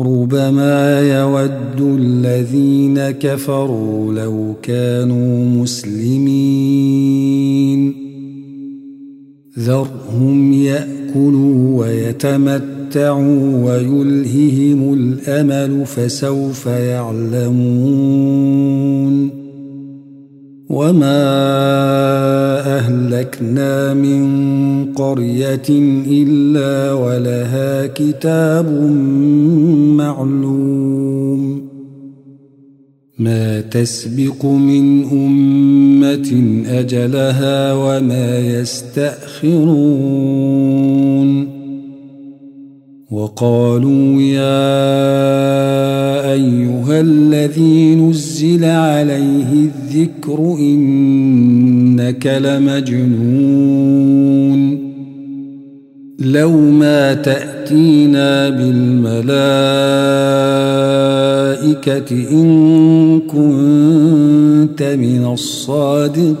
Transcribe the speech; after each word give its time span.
ربما 0.00 1.00
يود 1.00 1.80
الذين 1.80 3.10
كفروا 3.10 4.12
لو 4.14 4.54
كانوا 4.62 5.44
مسلمين 5.62 7.00
ذرهم 9.58 10.52
ياكلوا 10.52 11.80
ويتمتعوا 11.80 13.64
ويلههم 13.64 14.94
الامل 14.94 15.86
فسوف 15.86 16.66
يعلمون 16.66 18.20
وما 20.70 21.20
اهلكنا 22.78 23.94
من 23.94 24.22
قريه 24.94 25.68
الا 26.06 26.92
ولها 26.92 27.86
كتاب 27.86 28.70
معلوم 29.98 31.70
ما 33.18 33.60
تسبق 33.60 34.44
من 34.44 35.04
امه 35.04 36.62
اجلها 36.66 37.72
وما 37.72 38.38
يستاخرون 38.38 39.90
وقالوا 43.10 44.22
يا 44.22 44.70
أيها 46.32 47.00
الذي 47.00 47.94
نزل 47.94 48.64
عليه 48.64 49.52
الذكر 49.52 50.56
إنك 50.58 52.26
لمجنون 52.26 53.50
لو 56.18 56.50
ما 56.50 57.14
تأتينا 57.14 58.50
بالملائكة 58.50 59.30
إن 62.30 63.20
كنت 63.20 64.82
من 64.82 65.26
الصادقين 65.32 66.40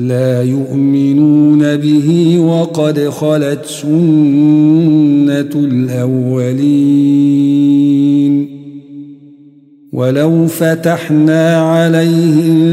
لا 0.00 0.42
يؤمنون 0.42 1.76
به 1.76 2.38
وقد 2.38 3.08
خلت 3.08 3.64
سنة 3.64 5.50
الأولين. 5.54 6.98
ولو 9.92 10.46
فتحنا 10.46 11.56
عليهم 11.56 12.68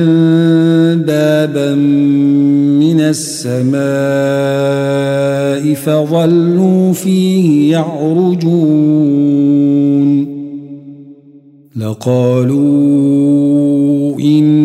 بابا 1.02 1.76
من 1.76 3.00
السماء 3.00 3.76
فظلوا 5.74 6.94
فيه 6.94 7.72
يعرجون. 7.72 9.16
لقالوا 11.76 13.06
سكر 14.16 14.65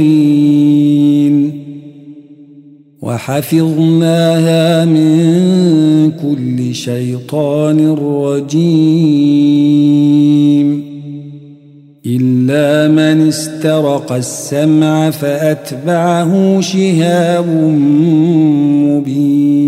وحفظناها 3.11 4.85
من 4.85 5.11
كل 6.11 6.75
شيطان 6.75 7.93
رجيم. 7.93 9.01
إلا 12.05 12.87
من 12.91 13.27
استرق 13.27 14.11
السمع 14.11 15.09
فأتبعه 15.09 16.61
شهاب 16.61 17.47
مبين. 18.85 19.61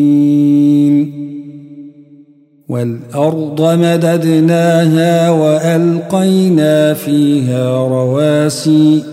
والأرض 2.70 3.62
مددناها 3.62 5.30
وألقينا 5.30 6.94
فيها 6.94 7.88
رواسي. 7.88 9.13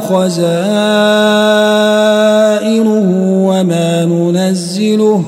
خزائنه 0.00 1.48
وما 3.48 4.04
ننزله 4.04 5.24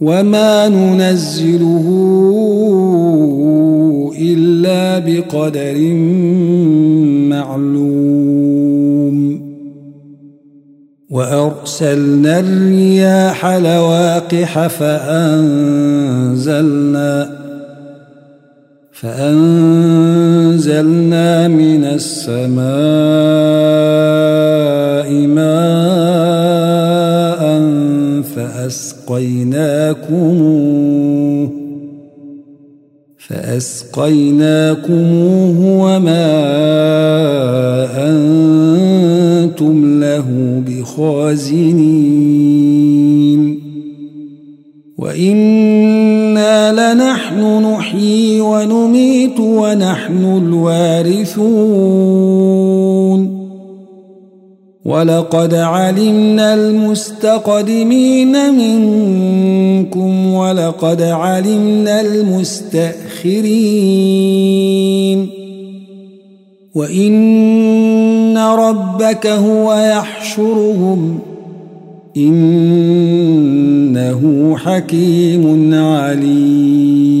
وما 0.00 0.68
ننزله 0.68 1.86
إلا 4.20 4.98
بقدر 4.98 5.94
معلوم. 7.28 8.70
وأرسلنا 11.10 12.40
الرياح 12.40 13.46
لواقح 13.46 14.66
فأنزلنا 14.66 15.80
فأنزلنا 19.00 20.68
من 21.48 21.84
السماء 21.84 22.60
ماء 25.26 25.80
فأسقيناكموه 28.36 29.40
فأسقيناكموه 33.28 34.38
وما 35.84 36.30
أنتم 38.10 40.00
له 40.00 40.26
بخازنين. 40.66 42.19
ولقد 55.00 55.54
علمنا 55.54 56.54
المستقدمين 56.54 58.54
منكم 58.54 60.34
ولقد 60.34 61.02
علمنا 61.02 62.00
المستأخرين 62.00 63.40
وإن 66.74 68.38
ربك 68.38 69.26
هو 69.26 69.74
يحشرهم 69.74 71.18
إنه 72.16 74.20
حكيم 74.56 75.74
عليم 75.74 77.20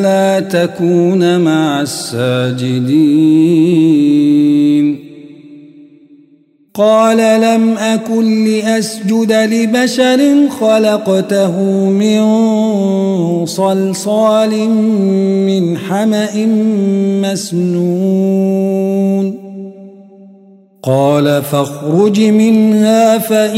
تكون 0.49 1.39
مع 1.39 1.81
الساجدين. 1.81 3.51
قال 6.73 7.17
لم 7.17 7.77
أكن 7.77 8.45
لأسجد 8.45 9.31
لبشر 9.31 10.49
خلقته 10.49 11.61
من 11.89 12.21
صلصال 13.45 14.69
من 15.45 15.77
حمأ 15.77 16.45
مسنون. 17.21 18.61
قال 20.83 21.41
فاخرج 21.41 22.21
منها 22.21 23.17
فإنك 23.17 23.57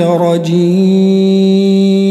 رجيم. 0.00 2.03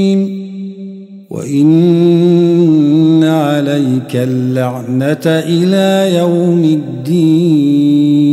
وإن 1.54 3.24
عليك 3.24 4.16
اللعنة 4.16 5.22
إلى 5.26 6.18
يوم 6.18 6.64
الدين. 6.64 8.24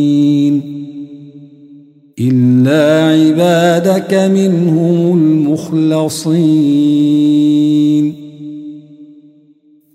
إلا 2.20 3.04
عبادك 3.04 4.14
منهم 4.14 5.18
المخلصين. 5.18 7.05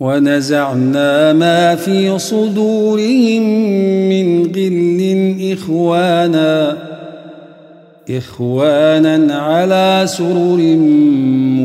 ونزعنا 0.00 1.32
ما 1.32 1.74
في 1.74 2.18
صدورهم 2.18 3.42
من 4.08 4.42
غل 4.46 5.36
إخوانا 5.52 6.76
إخوانا 8.10 9.34
على 9.34 10.04
سرر 10.06 10.76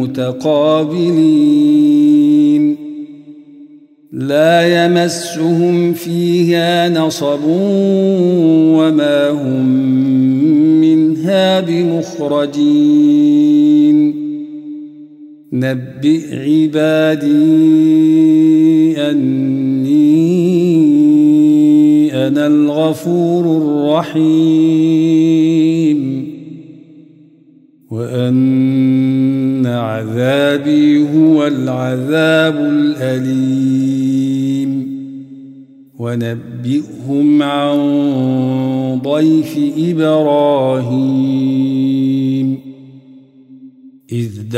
متقابلين. 0.02 1.63
لا 4.13 4.86
يمسهم 4.86 5.94
فيها 5.94 6.90
نصب 6.90 7.40
وما 8.78 9.30
هم 9.30 9.66
منها 10.82 11.60
بمخرجين. 11.60 13.04
نبئ 15.54 16.36
عبادي 16.36 17.30
أني 18.98 19.94
أنا 22.28 22.48
الغفور 22.48 23.58
الرحيم. 23.58 24.73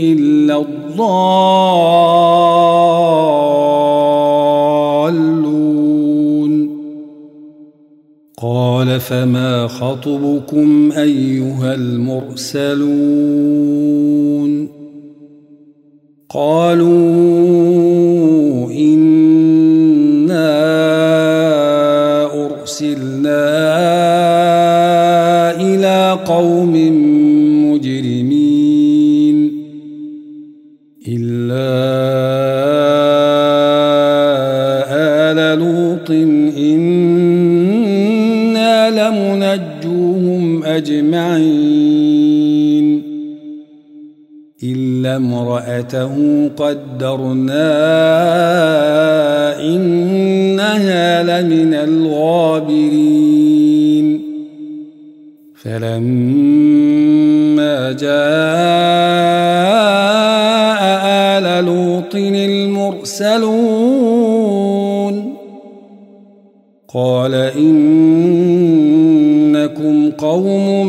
إلا 0.00 0.56
الضالون. 0.60 1.86
قال 8.42 9.00
فما 9.00 9.66
خطبكم 9.66 10.92
أيها 10.92 11.74
المرسلون؟ 11.74 13.16
قالوا 16.30 16.96
إنا 18.70 19.46
أرسلنا 22.46 23.46
إلى 25.60 26.18
قوم 26.26 26.74
الا 45.58 45.66
امراته 45.66 46.50
قدرنا 46.56 47.72
انها 49.60 51.22
لمن 51.22 51.74
الغابرين 51.74 53.16
فلما 55.54 56.72
جاء 57.92 58.16
آل 61.38 61.64
لوط 61.64 62.14
المرسلون 62.14 63.56
قال 66.94 67.34
إنكم 67.34 68.36
قوم 70.10 70.86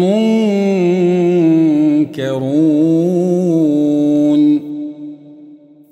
منكرون 0.00 0.54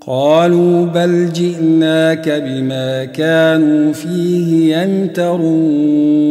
قالوا 0.07 0.87
بل 0.87 1.33
جئناك 1.33 2.29
بما 2.29 3.05
كانوا 3.05 3.93
فيه 3.93 4.77
يمترون. 4.77 6.23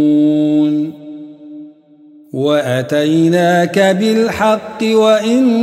وأتيناك 2.34 3.80
بالحق 3.80 4.84
وإنا 4.84 5.54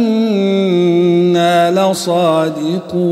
لصادقون. 1.71 3.09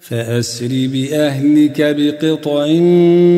فأسر 0.00 0.68
بأهلك 0.70 1.96
بقطع 1.98 2.66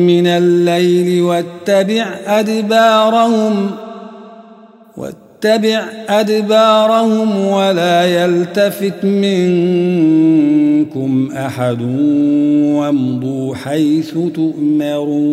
من 0.09 0.27
الليل 0.27 1.21
واتبع 1.21 2.15
أدبارهم 2.27 3.71
واتبع 5.43 5.83
أدبارهم 6.09 7.47
ولا 7.47 8.23
يلتفت 8.23 9.05
منكم 9.05 10.31
أحد 11.31 11.81
وامضوا 12.75 13.55
حيث 13.55 14.13
تؤمرون. 14.35 15.29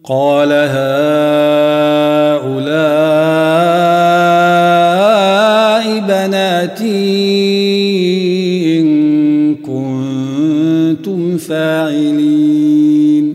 قال 0.04 0.52
هؤلاء 0.52 0.72
بناتي 6.08 7.20
إن 8.80 9.54
كنتم 9.54 11.36
فاعلين. 11.36 13.34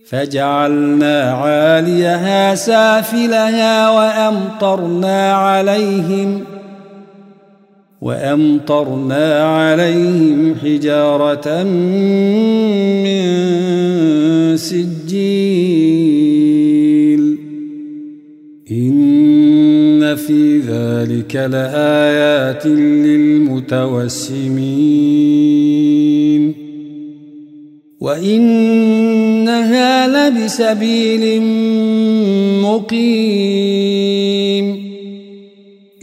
فجعلنا 0.09 1.21
عاليها 1.21 2.55
سافلها 2.55 3.89
وأمطرنا 3.89 5.33
عليهم 5.33 6.43
وأمطرنا 8.01 9.43
عليهم 9.43 10.55
حجارة 10.63 11.63
من 13.03 13.21
سجيل. 14.57 15.99
إن 18.71 20.15
في 20.15 20.59
ذلك 20.59 21.35
لآيات 21.35 22.65
للمتوسمين 23.59 26.53
وإنها 27.99 30.07
لبسبيل 30.07 31.41
مقيم. 32.61 34.89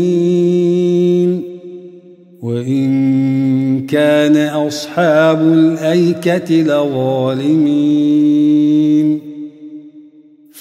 وإن 2.41 3.85
كان 3.85 4.37
أصحاب 4.37 5.41
الأيكة 5.41 6.55
لظالمين. 6.55 9.34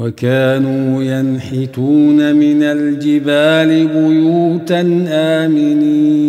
وكانوا 0.00 1.02
ينحتون 1.02 2.36
من 2.36 2.62
الجبال 2.62 3.86
بيوتا 3.86 5.06
آمنين. 5.08 6.20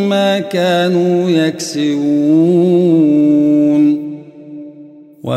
ما 0.08 0.38
كانوا 0.38 1.30
يكسبون. 1.30 3.07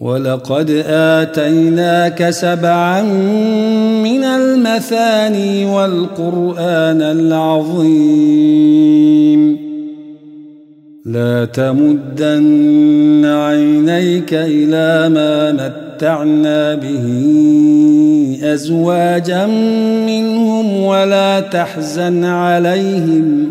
ولقد 0.00 0.84
آتيناك 0.86 2.30
سبعا 2.30 3.02
من 4.02 4.24
المثاني 4.24 5.64
والقرآن 5.64 7.02
العظيم. 7.02 8.40
لا 11.06 11.44
تمدن 11.44 13.24
عينيك 13.24 14.34
إلى 14.34 15.08
ما 15.14 15.52
متعنا 15.52 16.74
به 16.74 17.06
أزواجا 18.42 19.46
منهم 20.06 20.82
ولا 20.82 21.40
تحزن 21.40 22.24
عليهم. 22.24 23.50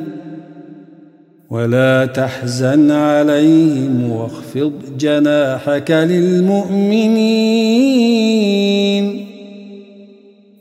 ولا 1.49 2.05
تحزن 2.05 2.91
عليهم 2.91 4.11
واخفض 4.11 4.73
جناحك 4.99 5.91
للمؤمنين 5.91 7.29